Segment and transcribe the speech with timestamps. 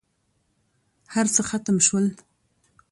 [1.13, 2.05] هرڅه ختم شول.